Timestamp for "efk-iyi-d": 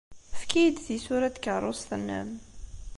0.33-0.77